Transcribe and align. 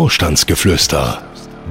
Vorstandsgeflüster, 0.00 1.20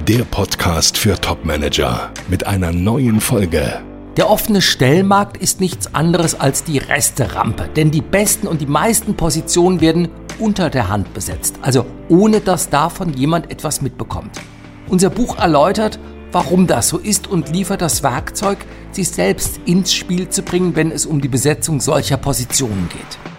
der 0.06 0.22
Podcast 0.22 0.96
für 0.96 1.20
Topmanager 1.20 2.12
mit 2.28 2.46
einer 2.46 2.70
neuen 2.70 3.20
Folge. 3.20 3.82
Der 4.16 4.30
offene 4.30 4.62
Stellmarkt 4.62 5.36
ist 5.36 5.60
nichts 5.60 5.96
anderes 5.96 6.38
als 6.38 6.62
die 6.62 6.78
Resterampe, 6.78 7.68
denn 7.74 7.90
die 7.90 8.02
besten 8.02 8.46
und 8.46 8.60
die 8.60 8.66
meisten 8.66 9.16
Positionen 9.16 9.80
werden 9.80 10.10
unter 10.38 10.70
der 10.70 10.88
Hand 10.88 11.12
besetzt, 11.12 11.56
also 11.60 11.84
ohne 12.08 12.38
dass 12.38 12.70
davon 12.70 13.14
jemand 13.14 13.50
etwas 13.50 13.82
mitbekommt. 13.82 14.40
Unser 14.88 15.10
Buch 15.10 15.36
erläutert, 15.36 15.98
warum 16.30 16.68
das 16.68 16.88
so 16.88 16.98
ist 16.98 17.26
und 17.26 17.50
liefert 17.50 17.82
das 17.82 18.04
Werkzeug, 18.04 18.58
sich 18.92 19.08
selbst 19.08 19.58
ins 19.66 19.92
Spiel 19.92 20.28
zu 20.28 20.42
bringen, 20.42 20.76
wenn 20.76 20.92
es 20.92 21.04
um 21.04 21.20
die 21.20 21.26
Besetzung 21.26 21.80
solcher 21.80 22.16
Positionen 22.16 22.88
geht. 22.92 23.29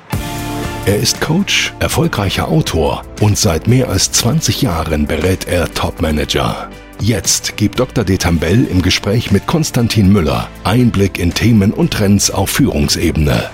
Er 0.87 0.97
ist 0.97 1.21
Coach, 1.21 1.73
erfolgreicher 1.79 2.47
Autor 2.47 3.03
und 3.21 3.37
seit 3.37 3.67
mehr 3.67 3.89
als 3.89 4.11
20 4.13 4.63
Jahren 4.63 5.05
berät 5.05 5.47
er 5.47 5.71
Topmanager. 5.71 6.69
Jetzt 6.99 7.55
gibt 7.55 7.79
Dr. 7.79 8.03
Detambell 8.03 8.65
im 8.65 8.81
Gespräch 8.81 9.31
mit 9.31 9.45
Konstantin 9.45 10.11
Müller 10.11 10.49
Einblick 10.63 11.19
in 11.19 11.35
Themen 11.35 11.71
und 11.71 11.91
Trends 11.93 12.31
auf 12.31 12.49
Führungsebene. 12.49 13.51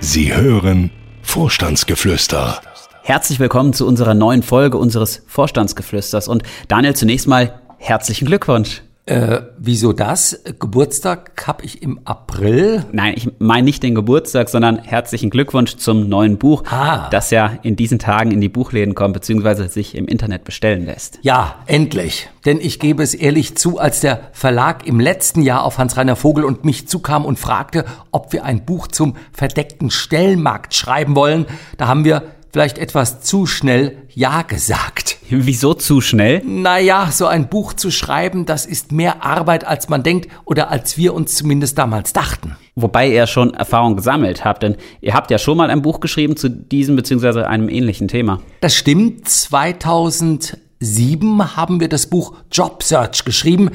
Sie 0.00 0.34
hören 0.34 0.90
Vorstandsgeflüster. 1.22 2.60
Herzlich 3.04 3.38
willkommen 3.38 3.72
zu 3.72 3.86
unserer 3.86 4.14
neuen 4.14 4.42
Folge 4.42 4.76
unseres 4.76 5.22
Vorstandsgeflüsters. 5.28 6.26
Und 6.26 6.42
Daniel, 6.66 6.96
zunächst 6.96 7.28
mal 7.28 7.60
herzlichen 7.78 8.26
Glückwunsch. 8.26 8.82
Äh, 9.06 9.42
wieso 9.58 9.92
das? 9.92 10.40
Geburtstag 10.58 11.46
habe 11.46 11.62
ich 11.62 11.82
im 11.82 12.00
April. 12.06 12.86
Nein, 12.92 13.12
ich 13.16 13.28
meine 13.38 13.64
nicht 13.66 13.82
den 13.82 13.94
Geburtstag, 13.94 14.48
sondern 14.48 14.78
herzlichen 14.78 15.28
Glückwunsch 15.28 15.76
zum 15.76 16.08
neuen 16.08 16.38
Buch, 16.38 16.62
Ah. 16.70 17.10
das 17.10 17.30
ja 17.30 17.58
in 17.62 17.76
diesen 17.76 17.98
Tagen 17.98 18.30
in 18.30 18.40
die 18.40 18.48
Buchläden 18.48 18.94
kommt, 18.94 19.12
beziehungsweise 19.12 19.68
sich 19.68 19.94
im 19.94 20.06
Internet 20.06 20.44
bestellen 20.44 20.86
lässt. 20.86 21.18
Ja, 21.20 21.56
endlich. 21.66 22.30
Denn 22.46 22.60
ich 22.60 22.78
gebe 22.80 23.02
es 23.02 23.12
ehrlich 23.12 23.56
zu, 23.56 23.78
als 23.78 24.00
der 24.00 24.20
Verlag 24.32 24.86
im 24.86 25.00
letzten 25.00 25.42
Jahr 25.42 25.64
auf 25.64 25.76
Hans-Reiner 25.76 26.16
Vogel 26.16 26.44
und 26.44 26.64
mich 26.64 26.88
zukam 26.88 27.26
und 27.26 27.38
fragte, 27.38 27.84
ob 28.10 28.32
wir 28.32 28.44
ein 28.44 28.64
Buch 28.64 28.86
zum 28.86 29.16
verdeckten 29.32 29.90
Stellmarkt 29.90 30.74
schreiben 30.74 31.14
wollen, 31.14 31.44
da 31.76 31.88
haben 31.88 32.04
wir 32.06 32.22
vielleicht 32.54 32.78
etwas 32.78 33.20
zu 33.20 33.44
schnell 33.46 33.96
Ja 34.10 34.42
gesagt. 34.42 35.16
Wieso 35.28 35.74
zu 35.74 36.00
schnell? 36.00 36.40
Naja, 36.44 37.08
so 37.10 37.26
ein 37.26 37.48
Buch 37.48 37.72
zu 37.72 37.90
schreiben, 37.90 38.46
das 38.46 38.64
ist 38.64 38.92
mehr 38.92 39.24
Arbeit, 39.24 39.66
als 39.66 39.88
man 39.88 40.04
denkt 40.04 40.30
oder 40.44 40.70
als 40.70 40.96
wir 40.96 41.14
uns 41.14 41.34
zumindest 41.34 41.78
damals 41.78 42.12
dachten. 42.12 42.56
Wobei 42.76 43.08
ihr 43.08 43.26
schon 43.26 43.54
Erfahrung 43.54 43.96
gesammelt 43.96 44.44
habt, 44.44 44.62
denn 44.62 44.76
ihr 45.00 45.14
habt 45.14 45.32
ja 45.32 45.38
schon 45.38 45.56
mal 45.56 45.68
ein 45.68 45.82
Buch 45.82 45.98
geschrieben 45.98 46.36
zu 46.36 46.48
diesem 46.48 46.94
beziehungsweise 46.94 47.48
einem 47.48 47.68
ähnlichen 47.68 48.06
Thema. 48.06 48.40
Das 48.60 48.76
stimmt, 48.76 49.28
2007 49.28 51.56
haben 51.56 51.80
wir 51.80 51.88
das 51.88 52.06
Buch 52.06 52.34
Job 52.52 52.84
Search 52.84 53.24
geschrieben. 53.24 53.72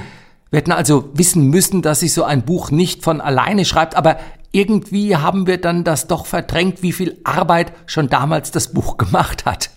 Wir 0.51 0.59
hätten 0.59 0.71
also 0.71 1.09
wissen 1.15 1.49
müssen, 1.49 1.81
dass 1.81 1.99
sich 1.99 2.13
so 2.13 2.23
ein 2.23 2.43
Buch 2.43 2.71
nicht 2.71 3.03
von 3.03 3.19
alleine 3.19 3.65
schreibt, 3.65 3.97
aber 3.97 4.19
irgendwie 4.51 5.15
haben 5.15 5.47
wir 5.47 5.59
dann 5.59 5.83
das 5.83 6.07
doch 6.07 6.25
verdrängt, 6.25 6.81
wie 6.81 6.93
viel 6.93 7.19
Arbeit 7.23 7.73
schon 7.85 8.09
damals 8.09 8.51
das 8.51 8.73
Buch 8.73 8.97
gemacht 8.97 9.45
hat. 9.45 9.71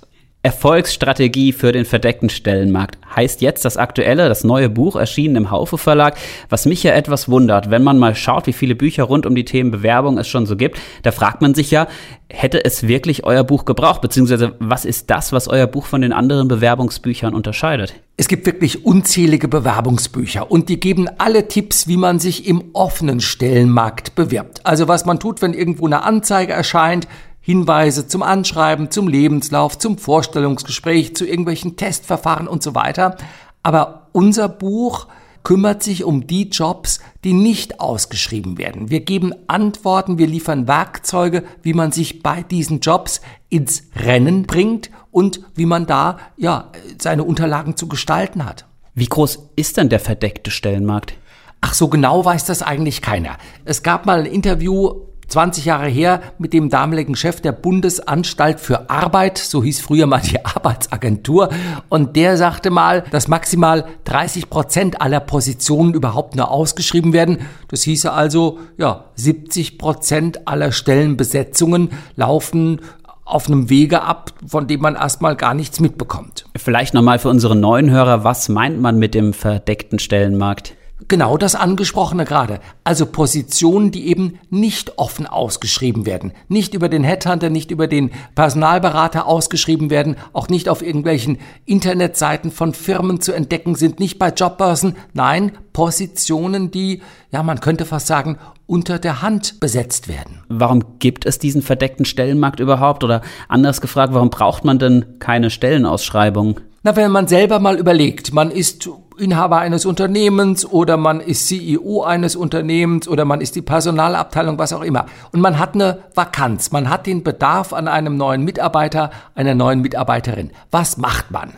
Erfolgsstrategie 0.44 1.52
für 1.52 1.70
den 1.70 1.84
verdeckten 1.84 2.28
Stellenmarkt 2.28 2.98
heißt 3.14 3.42
jetzt 3.42 3.64
das 3.64 3.76
aktuelle, 3.76 4.28
das 4.28 4.42
neue 4.42 4.68
Buch 4.68 4.96
erschienen 4.96 5.36
im 5.36 5.50
Haufe 5.52 5.78
Verlag, 5.78 6.16
was 6.48 6.66
mich 6.66 6.82
ja 6.82 6.94
etwas 6.94 7.28
wundert, 7.28 7.70
wenn 7.70 7.84
man 7.84 7.96
mal 7.96 8.16
schaut, 8.16 8.48
wie 8.48 8.52
viele 8.52 8.74
Bücher 8.74 9.04
rund 9.04 9.24
um 9.24 9.36
die 9.36 9.44
Themen 9.44 9.70
Bewerbung 9.70 10.18
es 10.18 10.26
schon 10.26 10.46
so 10.46 10.56
gibt, 10.56 10.80
da 11.04 11.12
fragt 11.12 11.42
man 11.42 11.54
sich 11.54 11.70
ja, 11.70 11.86
hätte 12.28 12.64
es 12.64 12.88
wirklich 12.88 13.22
euer 13.22 13.44
Buch 13.44 13.64
gebraucht, 13.64 14.00
beziehungsweise 14.00 14.56
was 14.58 14.84
ist 14.84 15.10
das, 15.10 15.32
was 15.32 15.46
euer 15.46 15.68
Buch 15.68 15.86
von 15.86 16.00
den 16.00 16.12
anderen 16.12 16.48
Bewerbungsbüchern 16.48 17.34
unterscheidet? 17.34 17.94
Es 18.16 18.26
gibt 18.26 18.44
wirklich 18.44 18.84
unzählige 18.84 19.46
Bewerbungsbücher 19.46 20.50
und 20.50 20.68
die 20.68 20.80
geben 20.80 21.08
alle 21.18 21.46
Tipps, 21.46 21.86
wie 21.86 21.96
man 21.96 22.18
sich 22.18 22.48
im 22.48 22.64
offenen 22.72 23.20
Stellenmarkt 23.20 24.16
bewirbt. 24.16 24.60
Also 24.64 24.88
was 24.88 25.04
man 25.04 25.20
tut, 25.20 25.40
wenn 25.40 25.54
irgendwo 25.54 25.86
eine 25.86 26.02
Anzeige 26.02 26.52
erscheint, 26.52 27.06
Hinweise 27.42 28.06
zum 28.06 28.22
Anschreiben, 28.22 28.90
zum 28.90 29.08
Lebenslauf, 29.08 29.76
zum 29.76 29.98
Vorstellungsgespräch, 29.98 31.16
zu 31.16 31.26
irgendwelchen 31.26 31.76
Testverfahren 31.76 32.46
und 32.46 32.62
so 32.62 32.74
weiter. 32.74 33.16
Aber 33.64 34.06
unser 34.12 34.48
Buch 34.48 35.08
kümmert 35.42 35.82
sich 35.82 36.04
um 36.04 36.28
die 36.28 36.50
Jobs, 36.50 37.00
die 37.24 37.32
nicht 37.32 37.80
ausgeschrieben 37.80 38.58
werden. 38.58 38.90
Wir 38.90 39.00
geben 39.00 39.32
Antworten, 39.48 40.18
wir 40.18 40.28
liefern 40.28 40.68
Werkzeuge, 40.68 41.42
wie 41.62 41.74
man 41.74 41.90
sich 41.90 42.22
bei 42.22 42.44
diesen 42.44 42.78
Jobs 42.78 43.20
ins 43.48 43.88
Rennen 43.96 44.44
bringt 44.44 44.90
und 45.10 45.40
wie 45.56 45.66
man 45.66 45.86
da 45.86 46.18
ja 46.36 46.70
seine 47.00 47.24
Unterlagen 47.24 47.76
zu 47.76 47.88
gestalten 47.88 48.44
hat. 48.44 48.66
Wie 48.94 49.06
groß 49.06 49.50
ist 49.56 49.78
denn 49.78 49.88
der 49.88 50.00
verdeckte 50.00 50.52
Stellenmarkt? 50.52 51.14
Ach, 51.60 51.74
so 51.74 51.88
genau 51.88 52.24
weiß 52.24 52.44
das 52.44 52.62
eigentlich 52.62 53.02
keiner. 53.02 53.36
Es 53.64 53.82
gab 53.82 54.06
mal 54.06 54.20
ein 54.20 54.26
Interview 54.26 55.06
20 55.32 55.64
Jahre 55.64 55.88
her 55.88 56.20
mit 56.38 56.52
dem 56.52 56.68
damaligen 56.68 57.16
Chef 57.16 57.40
der 57.40 57.52
Bundesanstalt 57.52 58.60
für 58.60 58.90
Arbeit, 58.90 59.38
so 59.38 59.62
hieß 59.62 59.80
früher 59.80 60.06
mal 60.06 60.20
die 60.20 60.44
Arbeitsagentur, 60.44 61.48
und 61.88 62.16
der 62.16 62.36
sagte 62.36 62.70
mal, 62.70 63.02
dass 63.10 63.28
maximal 63.28 63.86
30 64.04 64.50
Prozent 64.50 65.00
aller 65.00 65.20
Positionen 65.20 65.94
überhaupt 65.94 66.36
nur 66.36 66.50
ausgeschrieben 66.50 67.14
werden. 67.14 67.38
Das 67.68 67.82
hieße 67.82 68.12
also, 68.12 68.58
ja, 68.76 69.06
70 69.14 69.78
Prozent 69.78 70.46
aller 70.46 70.70
Stellenbesetzungen 70.70 71.90
laufen 72.14 72.80
auf 73.24 73.46
einem 73.46 73.70
Wege 73.70 74.02
ab, 74.02 74.32
von 74.46 74.66
dem 74.66 74.80
man 74.80 74.96
erstmal 74.96 75.36
gar 75.36 75.54
nichts 75.54 75.80
mitbekommt. 75.80 76.44
Vielleicht 76.56 76.92
nochmal 76.92 77.18
für 77.18 77.30
unsere 77.30 77.56
neuen 77.56 77.90
Hörer, 77.90 78.24
was 78.24 78.50
meint 78.50 78.80
man 78.80 78.98
mit 78.98 79.14
dem 79.14 79.32
verdeckten 79.32 79.98
Stellenmarkt? 79.98 80.74
Genau 81.12 81.36
das 81.36 81.54
angesprochene 81.54 82.24
gerade. 82.24 82.58
Also 82.84 83.04
Positionen, 83.04 83.90
die 83.90 84.08
eben 84.08 84.38
nicht 84.48 84.96
offen 84.96 85.26
ausgeschrieben 85.26 86.06
werden. 86.06 86.32
Nicht 86.48 86.72
über 86.72 86.88
den 86.88 87.04
Headhunter, 87.04 87.50
nicht 87.50 87.70
über 87.70 87.86
den 87.86 88.12
Personalberater 88.34 89.26
ausgeschrieben 89.26 89.90
werden, 89.90 90.16
auch 90.32 90.48
nicht 90.48 90.70
auf 90.70 90.80
irgendwelchen 90.80 91.36
Internetseiten 91.66 92.50
von 92.50 92.72
Firmen 92.72 93.20
zu 93.20 93.32
entdecken 93.34 93.74
sind, 93.74 94.00
nicht 94.00 94.18
bei 94.18 94.30
Jobbörsen. 94.30 94.96
Nein, 95.12 95.52
Positionen, 95.74 96.70
die, 96.70 97.02
ja, 97.30 97.42
man 97.42 97.60
könnte 97.60 97.84
fast 97.84 98.06
sagen, 98.06 98.38
unter 98.64 98.98
der 98.98 99.20
Hand 99.20 99.60
besetzt 99.60 100.08
werden. 100.08 100.40
Warum 100.48 100.98
gibt 100.98 101.26
es 101.26 101.38
diesen 101.38 101.60
verdeckten 101.60 102.06
Stellenmarkt 102.06 102.58
überhaupt? 102.58 103.04
Oder 103.04 103.20
anders 103.48 103.82
gefragt, 103.82 104.14
warum 104.14 104.30
braucht 104.30 104.64
man 104.64 104.78
denn 104.78 105.18
keine 105.18 105.50
Stellenausschreibung? 105.50 106.60
Na, 106.84 106.96
wenn 106.96 107.12
man 107.12 107.28
selber 107.28 107.58
mal 107.58 107.78
überlegt, 107.78 108.32
man 108.32 108.50
ist 108.50 108.88
Inhaber 109.22 109.58
eines 109.58 109.86
Unternehmens 109.86 110.66
oder 110.66 110.96
man 110.96 111.20
ist 111.20 111.46
CEO 111.46 112.02
eines 112.02 112.36
Unternehmens 112.36 113.06
oder 113.06 113.24
man 113.24 113.40
ist 113.40 113.54
die 113.54 113.62
Personalabteilung, 113.62 114.58
was 114.58 114.72
auch 114.72 114.82
immer. 114.82 115.06
Und 115.32 115.40
man 115.40 115.58
hat 115.58 115.74
eine 115.74 116.00
Vakanz, 116.14 116.72
man 116.72 116.90
hat 116.90 117.06
den 117.06 117.22
Bedarf 117.22 117.72
an 117.72 117.88
einem 117.88 118.16
neuen 118.16 118.42
Mitarbeiter, 118.42 119.10
einer 119.34 119.54
neuen 119.54 119.80
Mitarbeiterin. 119.80 120.50
Was 120.70 120.96
macht 120.96 121.30
man? 121.30 121.52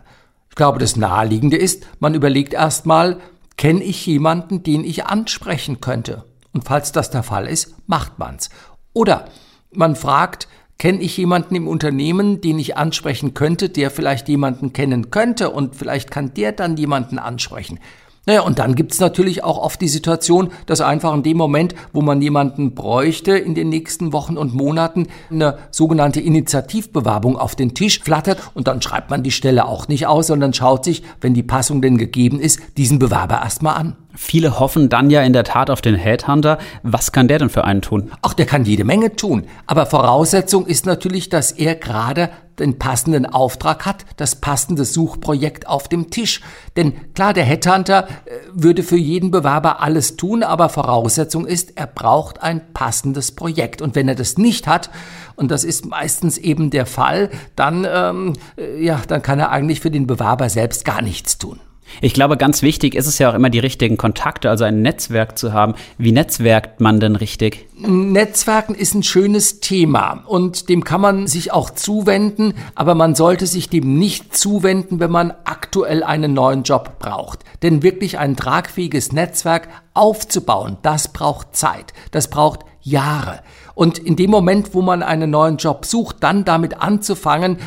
Ich 0.50 0.56
glaube, 0.56 0.78
das 0.78 0.96
Naheliegende 0.96 1.56
ist, 1.56 1.84
man 1.98 2.14
überlegt 2.14 2.52
erstmal, 2.52 3.16
kenne 3.56 3.82
ich 3.82 4.04
jemanden, 4.06 4.62
den 4.62 4.84
ich 4.84 5.06
ansprechen 5.06 5.80
könnte? 5.80 6.24
Und 6.52 6.64
falls 6.64 6.92
das 6.92 7.10
der 7.10 7.22
Fall 7.22 7.48
ist, 7.48 7.74
macht 7.86 8.18
man's. 8.18 8.50
Oder 8.92 9.26
man 9.72 9.96
fragt, 9.96 10.48
Kenne 10.78 11.00
ich 11.00 11.16
jemanden 11.16 11.54
im 11.54 11.68
Unternehmen, 11.68 12.40
den 12.40 12.58
ich 12.58 12.76
ansprechen 12.76 13.32
könnte, 13.32 13.68
der 13.68 13.90
vielleicht 13.90 14.28
jemanden 14.28 14.72
kennen 14.72 15.10
könnte 15.10 15.50
und 15.50 15.76
vielleicht 15.76 16.10
kann 16.10 16.34
der 16.34 16.52
dann 16.52 16.76
jemanden 16.76 17.18
ansprechen? 17.18 17.78
Naja, 18.26 18.40
und 18.40 18.58
dann 18.58 18.74
gibt's 18.74 19.00
natürlich 19.00 19.44
auch 19.44 19.58
oft 19.58 19.80
die 19.80 19.88
Situation, 19.88 20.50
dass 20.64 20.80
einfach 20.80 21.12
in 21.14 21.22
dem 21.22 21.36
Moment, 21.36 21.74
wo 21.92 22.00
man 22.00 22.22
jemanden 22.22 22.74
bräuchte, 22.74 23.36
in 23.36 23.54
den 23.54 23.68
nächsten 23.68 24.14
Wochen 24.14 24.38
und 24.38 24.54
Monaten 24.54 25.08
eine 25.30 25.58
sogenannte 25.70 26.20
Initiativbewerbung 26.20 27.36
auf 27.36 27.54
den 27.54 27.74
Tisch 27.74 28.00
flattert 28.00 28.38
und 28.54 28.66
dann 28.66 28.80
schreibt 28.80 29.10
man 29.10 29.22
die 29.22 29.30
Stelle 29.30 29.66
auch 29.66 29.88
nicht 29.88 30.06
aus, 30.06 30.28
sondern 30.28 30.54
schaut 30.54 30.84
sich, 30.84 31.02
wenn 31.20 31.34
die 31.34 31.42
Passung 31.42 31.82
denn 31.82 31.98
gegeben 31.98 32.40
ist, 32.40 32.60
diesen 32.78 32.98
Bewerber 32.98 33.42
erstmal 33.42 33.76
an. 33.76 33.96
Viele 34.16 34.60
hoffen 34.60 34.88
dann 34.88 35.10
ja 35.10 35.22
in 35.22 35.32
der 35.32 35.44
Tat 35.44 35.70
auf 35.70 35.80
den 35.80 35.96
Headhunter. 35.96 36.58
Was 36.82 37.10
kann 37.10 37.26
der 37.26 37.38
denn 37.40 37.50
für 37.50 37.64
einen 37.64 37.82
tun? 37.82 38.12
Ach, 38.22 38.34
der 38.34 38.46
kann 38.46 38.64
jede 38.64 38.84
Menge 38.84 39.16
tun. 39.16 39.44
Aber 39.66 39.86
Voraussetzung 39.86 40.66
ist 40.66 40.86
natürlich, 40.86 41.28
dass 41.28 41.50
er 41.50 41.74
gerade 41.74 42.30
den 42.60 42.78
passenden 42.78 43.26
Auftrag 43.26 43.84
hat, 43.84 44.04
das 44.16 44.36
passende 44.36 44.84
Suchprojekt 44.84 45.66
auf 45.66 45.88
dem 45.88 46.10
Tisch. 46.10 46.40
Denn 46.76 47.12
klar, 47.14 47.32
der 47.32 47.44
Headhunter 47.44 48.06
äh, 48.06 48.30
würde 48.52 48.84
für 48.84 48.96
jeden 48.96 49.32
Bewerber 49.32 49.80
alles 49.82 50.16
tun, 50.16 50.44
aber 50.44 50.68
Voraussetzung 50.68 51.46
ist, 51.46 51.76
er 51.76 51.88
braucht 51.88 52.42
ein 52.42 52.72
passendes 52.72 53.32
Projekt. 53.32 53.82
Und 53.82 53.96
wenn 53.96 54.08
er 54.08 54.14
das 54.14 54.38
nicht 54.38 54.68
hat, 54.68 54.90
und 55.36 55.50
das 55.50 55.64
ist 55.64 55.86
meistens 55.86 56.38
eben 56.38 56.70
der 56.70 56.86
Fall, 56.86 57.30
dann, 57.56 57.84
ähm, 57.90 58.34
äh, 58.56 58.84
ja, 58.84 59.00
dann 59.08 59.22
kann 59.22 59.40
er 59.40 59.50
eigentlich 59.50 59.80
für 59.80 59.90
den 59.90 60.06
Bewerber 60.06 60.48
selbst 60.48 60.84
gar 60.84 61.02
nichts 61.02 61.38
tun. 61.38 61.58
Ich 62.00 62.14
glaube, 62.14 62.36
ganz 62.36 62.62
wichtig 62.62 62.94
ist 62.94 63.06
es 63.06 63.18
ja 63.18 63.30
auch 63.30 63.34
immer, 63.34 63.50
die 63.50 63.58
richtigen 63.58 63.96
Kontakte, 63.96 64.50
also 64.50 64.64
ein 64.64 64.82
Netzwerk 64.82 65.38
zu 65.38 65.52
haben. 65.52 65.74
Wie 65.98 66.12
netzwerkt 66.12 66.80
man 66.80 67.00
denn 67.00 67.16
richtig? 67.16 67.66
Netzwerken 67.76 68.74
ist 68.74 68.94
ein 68.94 69.02
schönes 69.02 69.60
Thema 69.60 70.24
und 70.26 70.68
dem 70.68 70.84
kann 70.84 71.00
man 71.00 71.26
sich 71.26 71.52
auch 71.52 71.70
zuwenden, 71.70 72.54
aber 72.74 72.94
man 72.94 73.14
sollte 73.14 73.46
sich 73.46 73.68
dem 73.68 73.98
nicht 73.98 74.36
zuwenden, 74.36 75.00
wenn 75.00 75.10
man 75.10 75.32
aktuell 75.44 76.02
einen 76.02 76.34
neuen 76.34 76.62
Job 76.62 76.98
braucht. 76.98 77.40
Denn 77.62 77.82
wirklich 77.82 78.18
ein 78.18 78.36
tragfähiges 78.36 79.12
Netzwerk 79.12 79.68
aufzubauen, 79.92 80.78
das 80.82 81.08
braucht 81.08 81.54
Zeit, 81.56 81.92
das 82.10 82.28
braucht 82.28 82.60
Jahre. 82.80 83.40
Und 83.74 83.98
in 83.98 84.14
dem 84.14 84.30
Moment, 84.30 84.74
wo 84.74 84.82
man 84.82 85.02
einen 85.02 85.30
neuen 85.30 85.56
Job 85.56 85.84
sucht, 85.84 86.16
dann 86.20 86.44
damit 86.44 86.80
anzufangen, 86.80 87.58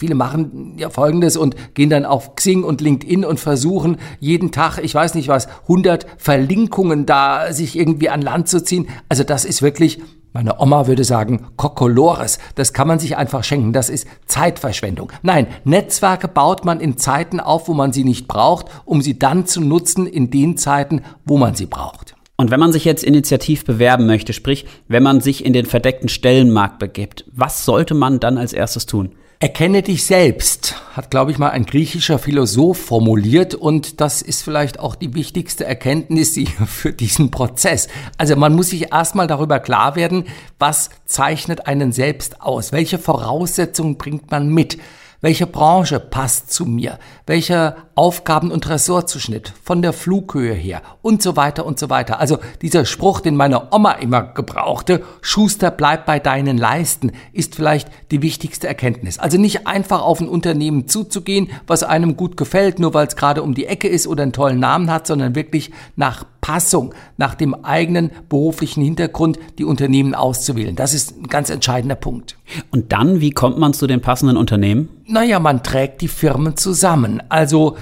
Viele 0.00 0.14
machen 0.14 0.76
ja 0.78 0.88
Folgendes 0.88 1.36
und 1.36 1.74
gehen 1.74 1.90
dann 1.90 2.06
auf 2.06 2.34
Xing 2.34 2.64
und 2.64 2.80
LinkedIn 2.80 3.22
und 3.22 3.38
versuchen 3.38 3.98
jeden 4.18 4.50
Tag, 4.50 4.78
ich 4.82 4.94
weiß 4.94 5.14
nicht 5.14 5.28
was, 5.28 5.46
100 5.64 6.06
Verlinkungen 6.16 7.04
da 7.04 7.52
sich 7.52 7.76
irgendwie 7.76 8.08
an 8.08 8.22
Land 8.22 8.48
zu 8.48 8.64
ziehen. 8.64 8.88
Also 9.10 9.24
das 9.24 9.44
ist 9.44 9.60
wirklich, 9.60 10.00
meine 10.32 10.58
Oma 10.58 10.86
würde 10.86 11.04
sagen, 11.04 11.48
Kokolores. 11.56 12.38
Das 12.54 12.72
kann 12.72 12.88
man 12.88 12.98
sich 12.98 13.18
einfach 13.18 13.44
schenken. 13.44 13.74
Das 13.74 13.90
ist 13.90 14.08
Zeitverschwendung. 14.24 15.12
Nein, 15.20 15.48
Netzwerke 15.64 16.28
baut 16.28 16.64
man 16.64 16.80
in 16.80 16.96
Zeiten 16.96 17.38
auf, 17.38 17.68
wo 17.68 17.74
man 17.74 17.92
sie 17.92 18.04
nicht 18.04 18.26
braucht, 18.26 18.68
um 18.86 19.02
sie 19.02 19.18
dann 19.18 19.44
zu 19.44 19.60
nutzen 19.60 20.06
in 20.06 20.30
den 20.30 20.56
Zeiten, 20.56 21.02
wo 21.26 21.36
man 21.36 21.54
sie 21.54 21.66
braucht. 21.66 22.14
Und 22.38 22.50
wenn 22.50 22.58
man 22.58 22.72
sich 22.72 22.86
jetzt 22.86 23.04
initiativ 23.04 23.66
bewerben 23.66 24.06
möchte, 24.06 24.32
sprich, 24.32 24.64
wenn 24.88 25.02
man 25.02 25.20
sich 25.20 25.44
in 25.44 25.52
den 25.52 25.66
verdeckten 25.66 26.08
Stellenmarkt 26.08 26.78
begibt, 26.78 27.26
was 27.30 27.66
sollte 27.66 27.92
man 27.92 28.18
dann 28.18 28.38
als 28.38 28.54
erstes 28.54 28.86
tun? 28.86 29.10
Erkenne 29.42 29.80
dich 29.80 30.04
selbst, 30.04 30.74
hat, 30.92 31.10
glaube 31.10 31.30
ich, 31.30 31.38
mal 31.38 31.48
ein 31.48 31.64
griechischer 31.64 32.18
Philosoph 32.18 32.76
formuliert 32.76 33.54
und 33.54 34.02
das 34.02 34.20
ist 34.20 34.42
vielleicht 34.42 34.78
auch 34.78 34.94
die 34.94 35.14
wichtigste 35.14 35.64
Erkenntnis 35.64 36.38
für 36.66 36.92
diesen 36.92 37.30
Prozess. 37.30 37.88
Also 38.18 38.36
man 38.36 38.54
muss 38.54 38.68
sich 38.68 38.92
erstmal 38.92 39.28
darüber 39.28 39.58
klar 39.58 39.96
werden, 39.96 40.26
was 40.58 40.90
zeichnet 41.06 41.66
einen 41.66 41.90
selbst 41.92 42.42
aus, 42.42 42.70
welche 42.72 42.98
Voraussetzungen 42.98 43.96
bringt 43.96 44.30
man 44.30 44.50
mit. 44.50 44.76
Welche 45.22 45.46
Branche 45.46 46.00
passt 46.00 46.50
zu 46.50 46.64
mir? 46.64 46.98
Welcher 47.26 47.76
Aufgaben- 47.94 48.50
und 48.50 48.66
Ressortzuschnitt 48.70 49.52
von 49.62 49.82
der 49.82 49.92
Flughöhe 49.92 50.54
her 50.54 50.80
und 51.02 51.20
so 51.20 51.36
weiter 51.36 51.66
und 51.66 51.78
so 51.78 51.90
weiter. 51.90 52.18
Also 52.18 52.38
dieser 52.62 52.86
Spruch, 52.86 53.20
den 53.20 53.36
meine 53.36 53.70
Oma 53.74 53.92
immer 53.92 54.22
gebrauchte, 54.22 55.02
Schuster 55.20 55.70
bleib 55.70 56.06
bei 56.06 56.18
deinen 56.18 56.56
Leisten, 56.56 57.12
ist 57.34 57.56
vielleicht 57.56 57.90
die 58.10 58.22
wichtigste 58.22 58.66
Erkenntnis. 58.66 59.18
Also 59.18 59.36
nicht 59.36 59.66
einfach 59.66 60.00
auf 60.00 60.20
ein 60.20 60.28
Unternehmen 60.28 60.88
zuzugehen, 60.88 61.50
was 61.66 61.82
einem 61.82 62.16
gut 62.16 62.38
gefällt, 62.38 62.78
nur 62.78 62.94
weil 62.94 63.06
es 63.06 63.16
gerade 63.16 63.42
um 63.42 63.52
die 63.52 63.66
Ecke 63.66 63.88
ist 63.88 64.06
oder 64.06 64.22
einen 64.22 64.32
tollen 64.32 64.58
Namen 64.58 64.90
hat, 64.90 65.06
sondern 65.06 65.34
wirklich 65.34 65.70
nach 65.96 66.24
Passung, 66.40 66.94
nach 67.16 67.34
dem 67.34 67.54
eigenen 67.64 68.10
beruflichen 68.28 68.82
Hintergrund 68.82 69.38
die 69.58 69.64
Unternehmen 69.64 70.14
auszuwählen. 70.14 70.76
Das 70.76 70.94
ist 70.94 71.16
ein 71.16 71.28
ganz 71.28 71.50
entscheidender 71.50 71.94
Punkt. 71.94 72.36
Und 72.70 72.92
dann, 72.92 73.20
wie 73.20 73.30
kommt 73.30 73.58
man 73.58 73.72
zu 73.72 73.86
den 73.86 74.00
passenden 74.00 74.36
Unternehmen? 74.36 74.88
Naja, 75.06 75.38
man 75.38 75.62
trägt 75.62 76.00
die 76.00 76.08
Firmen 76.08 76.56
zusammen. 76.56 77.22
Also 77.28 77.76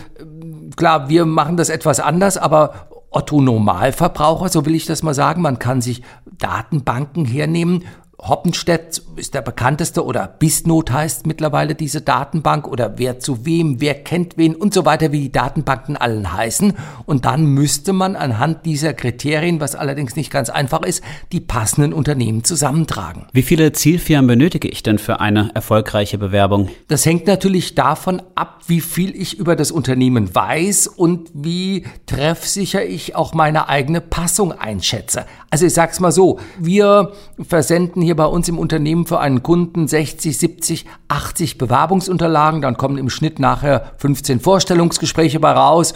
klar, 0.77 1.09
wir 1.09 1.25
machen 1.25 1.57
das 1.57 1.69
etwas 1.69 2.01
anders, 2.01 2.37
aber 2.37 2.89
Otto 3.11 3.41
Normalverbraucher, 3.41 4.49
so 4.49 4.67
will 4.67 4.75
ich 4.75 4.87
das 4.87 5.03
mal 5.03 5.15
sagen, 5.15 5.41
man 5.41 5.59
kann 5.59 5.81
sich 5.81 6.03
Datenbanken 6.39 7.25
hernehmen 7.25 7.85
Hoppenstedt 8.21 9.01
ist 9.15 9.35
der 9.35 9.43
bekannteste 9.43 10.05
oder 10.05 10.27
Bisnot 10.27 10.91
heißt 10.91 11.27
mittlerweile 11.29 11.77
diese 11.77 12.01
Datenbank 12.01 12.67
oder 12.67 12.99
wer 12.99 13.21
zu 13.21 13.47
wem, 13.47 13.81
wer 13.81 13.95
kennt 13.95 14.37
wen 14.37 14.57
und 14.57 14.75
so 14.75 14.85
weiter, 14.85 15.13
wie 15.13 15.21
die 15.21 15.33
Datenbanken 15.33 15.97
allen 15.97 16.33
heißen. 16.33 16.73
Und 17.07 17.27
dann 17.27 17.47
müsste 17.47 17.93
man 17.93 18.17
anhand 18.17 18.67
dieser 18.67 18.93
Kriterien, 18.93 19.61
was 19.61 19.77
allerdings 19.77 20.17
nicht 20.17 20.33
ganz 20.33 20.51
einfach 20.51 20.83
ist, 20.83 21.03
die 21.31 21.41
passenden 21.41 21.93
Unternehmen 21.93 22.43
zusammentragen. 22.43 23.27
Wie 23.33 23.43
viele 23.43 23.71
Zielfirmen 23.71 24.27
benötige 24.27 24.67
ich 24.67 24.83
denn 24.83 24.99
für 24.99 25.21
eine 25.21 25.53
erfolgreiche 25.55 26.19
Bewerbung? 26.19 26.71
Das 26.89 27.07
hängt 27.07 27.29
natürlich 27.29 27.77
davon 27.77 28.21
ab, 28.35 28.63
wie 28.67 28.81
viel 28.81 29.15
ich 29.15 29.39
über 29.39 29.55
das 29.55 29.71
Unternehmen 29.71 30.35
weiß 30.35 30.89
und 30.89 31.31
wie 31.35 31.87
treffsicher 32.07 32.85
ich 32.85 33.15
auch 33.15 33.33
meine 33.33 33.69
eigene 33.69 34.01
Passung 34.01 34.53
einschätze. 34.53 35.25
Also 35.51 35.67
ich 35.67 35.75
sag's 35.75 36.01
mal 36.01 36.13
so, 36.13 36.41
wir 36.59 37.13
versenden 37.41 38.08
hier 38.09 38.17
bei 38.17 38.25
uns 38.25 38.49
im 38.49 38.59
Unternehmen 38.59 39.05
für 39.05 39.21
einen 39.21 39.43
Kunden 39.43 39.87
60, 39.87 40.39
70, 40.39 40.87
80 41.09 41.59
Bewerbungsunterlagen, 41.59 42.63
dann 42.63 42.79
kommen 42.79 42.97
im 42.97 43.11
Schnitt 43.11 43.39
nachher 43.39 43.93
15 43.99 44.41
Vorstellungsgespräche 44.41 45.41
bei 45.41 45.53
raus. 45.53 45.93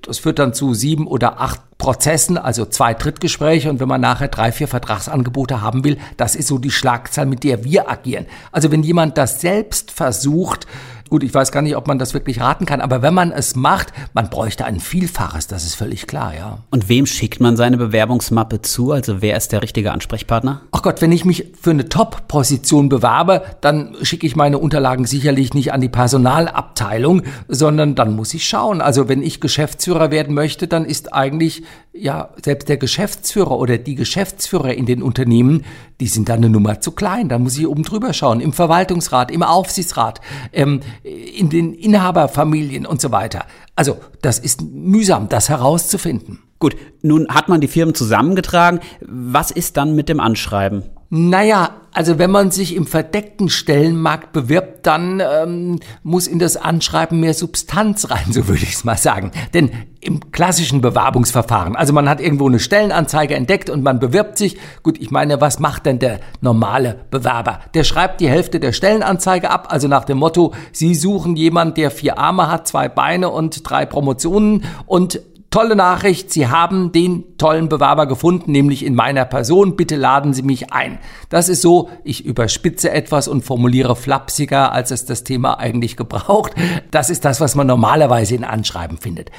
Das 0.00 0.18
führt 0.18 0.38
dann 0.38 0.54
zu 0.54 0.72
sieben 0.72 1.06
oder 1.06 1.38
acht 1.38 1.60
Prozessen, 1.76 2.38
also 2.38 2.64
zwei 2.64 2.94
Drittgespräche 2.94 3.68
und 3.68 3.78
wenn 3.78 3.88
man 3.88 4.00
nachher 4.00 4.28
drei, 4.28 4.52
vier 4.52 4.68
Vertragsangebote 4.68 5.60
haben 5.60 5.84
will, 5.84 5.98
das 6.16 6.34
ist 6.34 6.48
so 6.48 6.56
die 6.56 6.70
Schlagzahl, 6.70 7.26
mit 7.26 7.44
der 7.44 7.62
wir 7.62 7.90
agieren. 7.90 8.24
Also 8.52 8.72
wenn 8.72 8.82
jemand 8.82 9.18
das 9.18 9.42
selbst 9.42 9.90
versucht, 9.90 10.66
Gut, 11.10 11.24
ich 11.24 11.34
weiß 11.34 11.50
gar 11.50 11.60
nicht, 11.60 11.76
ob 11.76 11.88
man 11.88 11.98
das 11.98 12.14
wirklich 12.14 12.40
raten 12.40 12.66
kann, 12.66 12.80
aber 12.80 13.02
wenn 13.02 13.12
man 13.12 13.32
es 13.32 13.56
macht, 13.56 13.92
man 14.14 14.30
bräuchte 14.30 14.64
ein 14.64 14.78
Vielfaches, 14.78 15.48
das 15.48 15.64
ist 15.64 15.74
völlig 15.74 16.06
klar, 16.06 16.32
ja. 16.36 16.58
Und 16.70 16.88
wem 16.88 17.04
schickt 17.04 17.40
man 17.40 17.56
seine 17.56 17.76
Bewerbungsmappe 17.76 18.62
zu? 18.62 18.92
Also 18.92 19.20
wer 19.20 19.36
ist 19.36 19.50
der 19.50 19.60
richtige 19.60 19.90
Ansprechpartner? 19.90 20.62
Ach 20.70 20.82
Gott, 20.82 21.02
wenn 21.02 21.10
ich 21.10 21.24
mich 21.24 21.52
für 21.60 21.70
eine 21.70 21.88
Top-Position 21.88 22.88
bewerbe, 22.88 23.42
dann 23.60 23.96
schicke 24.02 24.24
ich 24.24 24.36
meine 24.36 24.58
Unterlagen 24.58 25.04
sicherlich 25.04 25.52
nicht 25.52 25.72
an 25.72 25.80
die 25.80 25.88
Personalabteilung, 25.88 27.22
sondern 27.48 27.96
dann 27.96 28.14
muss 28.14 28.32
ich 28.32 28.46
schauen. 28.48 28.80
Also 28.80 29.08
wenn 29.08 29.24
ich 29.24 29.40
Geschäftsführer 29.40 30.12
werden 30.12 30.32
möchte, 30.32 30.68
dann 30.68 30.84
ist 30.84 31.12
eigentlich 31.12 31.64
ja 31.92 32.30
selbst 32.42 32.68
der 32.68 32.76
Geschäftsführer 32.76 33.58
oder 33.58 33.78
die 33.78 33.94
Geschäftsführer 33.94 34.74
in 34.74 34.86
den 34.86 35.02
Unternehmen, 35.02 35.64
die 36.00 36.06
sind 36.06 36.28
dann 36.28 36.38
eine 36.38 36.50
Nummer 36.50 36.80
zu 36.80 36.92
klein. 36.92 37.28
Da 37.28 37.38
muss 37.38 37.58
ich 37.58 37.66
oben 37.66 37.82
drüber 37.82 38.12
schauen, 38.12 38.40
im 38.40 38.52
Verwaltungsrat, 38.52 39.30
im 39.30 39.42
Aufsichtsrat. 39.42 40.20
Ähm, 40.52 40.80
in 41.02 41.50
den 41.50 41.74
Inhaberfamilien 41.74 42.86
und 42.86 43.00
so 43.00 43.10
weiter. 43.10 43.44
Also 43.74 43.98
das 44.22 44.38
ist 44.38 44.62
mühsam, 44.62 45.28
das 45.28 45.48
herauszufinden. 45.48 46.40
Gut, 46.58 46.76
nun 47.02 47.28
hat 47.28 47.48
man 47.48 47.60
die 47.60 47.68
Firmen 47.68 47.94
zusammengetragen. 47.94 48.80
Was 49.00 49.50
ist 49.50 49.76
dann 49.76 49.96
mit 49.96 50.08
dem 50.08 50.20
Anschreiben? 50.20 50.82
Naja, 51.12 51.70
also 51.92 52.20
wenn 52.20 52.30
man 52.30 52.52
sich 52.52 52.76
im 52.76 52.86
verdeckten 52.86 53.48
Stellenmarkt 53.48 54.32
bewirbt, 54.32 54.86
dann 54.86 55.20
ähm, 55.20 55.80
muss 56.04 56.28
in 56.28 56.38
das 56.38 56.56
Anschreiben 56.56 57.18
mehr 57.18 57.34
Substanz 57.34 58.10
rein, 58.10 58.26
so 58.30 58.46
würde 58.46 58.62
ich 58.62 58.74
es 58.74 58.84
mal 58.84 58.96
sagen. 58.96 59.32
Denn 59.52 59.70
im 60.00 60.30
klassischen 60.30 60.80
Bewerbungsverfahren, 60.80 61.74
also 61.74 61.92
man 61.92 62.08
hat 62.08 62.20
irgendwo 62.20 62.46
eine 62.46 62.60
Stellenanzeige 62.60 63.34
entdeckt 63.34 63.70
und 63.70 63.82
man 63.82 63.98
bewirbt 63.98 64.38
sich. 64.38 64.56
Gut, 64.84 64.98
ich 65.00 65.10
meine, 65.10 65.40
was 65.40 65.58
macht 65.58 65.84
denn 65.84 65.98
der 65.98 66.20
normale 66.40 67.00
Bewerber? 67.10 67.58
Der 67.74 67.82
schreibt 67.82 68.20
die 68.20 68.28
Hälfte 68.28 68.60
der 68.60 68.72
Stellenanzeige 68.72 69.50
ab, 69.50 69.66
also 69.70 69.88
nach 69.88 70.04
dem 70.04 70.18
Motto, 70.18 70.54
Sie 70.70 70.94
suchen 70.94 71.34
jemand, 71.34 71.76
der 71.76 71.90
vier 71.90 72.18
Arme 72.18 72.48
hat, 72.48 72.68
zwei 72.68 72.88
Beine 72.88 73.30
und 73.30 73.68
drei 73.68 73.84
Promotionen 73.84 74.64
und 74.86 75.20
Tolle 75.50 75.74
Nachricht, 75.74 76.30
Sie 76.32 76.46
haben 76.46 76.92
den 76.92 77.36
tollen 77.36 77.68
Bewerber 77.68 78.06
gefunden, 78.06 78.52
nämlich 78.52 78.84
in 78.84 78.94
meiner 78.94 79.24
Person. 79.24 79.74
Bitte 79.74 79.96
laden 79.96 80.32
Sie 80.32 80.44
mich 80.44 80.72
ein. 80.72 81.00
Das 81.28 81.48
ist 81.48 81.60
so, 81.60 81.90
ich 82.04 82.24
überspitze 82.24 82.92
etwas 82.92 83.26
und 83.26 83.44
formuliere 83.44 83.96
flapsiger, 83.96 84.70
als 84.70 84.92
es 84.92 85.06
das 85.06 85.24
Thema 85.24 85.58
eigentlich 85.58 85.96
gebraucht. 85.96 86.52
Das 86.92 87.10
ist 87.10 87.24
das, 87.24 87.40
was 87.40 87.56
man 87.56 87.66
normalerweise 87.66 88.36
in 88.36 88.44
Anschreiben 88.44 88.98
findet. 88.98 89.32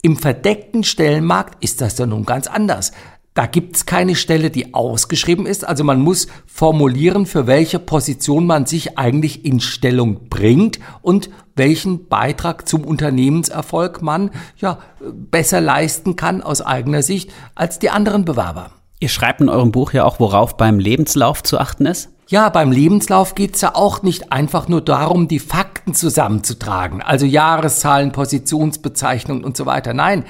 Im 0.00 0.16
verdeckten 0.16 0.84
Stellenmarkt 0.84 1.62
ist 1.62 1.82
das 1.82 1.96
dann 1.96 2.08
nun 2.08 2.24
ganz 2.24 2.46
anders. 2.46 2.92
Da 3.34 3.46
gibt's 3.46 3.86
keine 3.86 4.14
Stelle, 4.14 4.50
die 4.50 4.74
ausgeschrieben 4.74 5.46
ist. 5.46 5.66
Also 5.66 5.84
man 5.84 6.00
muss 6.02 6.26
formulieren, 6.46 7.24
für 7.24 7.46
welche 7.46 7.78
Position 7.78 8.46
man 8.46 8.66
sich 8.66 8.98
eigentlich 8.98 9.46
in 9.46 9.60
Stellung 9.60 10.28
bringt 10.28 10.78
und 11.00 11.30
welchen 11.56 12.08
Beitrag 12.08 12.68
zum 12.68 12.84
Unternehmenserfolg 12.84 14.02
man 14.02 14.30
ja 14.58 14.78
besser 15.00 15.62
leisten 15.62 16.16
kann 16.16 16.42
aus 16.42 16.60
eigener 16.60 17.02
Sicht 17.02 17.30
als 17.54 17.78
die 17.78 17.90
anderen 17.90 18.26
Bewerber. 18.26 18.70
Ihr 19.00 19.08
schreibt 19.08 19.40
in 19.40 19.48
eurem 19.48 19.72
Buch 19.72 19.92
ja 19.92 20.04
auch, 20.04 20.20
worauf 20.20 20.56
beim 20.56 20.78
Lebenslauf 20.78 21.42
zu 21.42 21.58
achten 21.58 21.86
ist. 21.86 22.10
Ja, 22.28 22.48
beim 22.50 22.70
Lebenslauf 22.70 23.34
geht's 23.34 23.60
ja 23.60 23.74
auch 23.74 24.02
nicht 24.02 24.32
einfach 24.32 24.68
nur 24.68 24.80
darum, 24.80 25.26
die 25.26 25.40
Fakten 25.40 25.92
zusammenzutragen, 25.92 27.02
also 27.02 27.26
Jahreszahlen, 27.26 28.12
Positionsbezeichnungen 28.12 29.42
und 29.42 29.56
so 29.56 29.66
weiter. 29.66 29.92
Nein, 29.92 30.24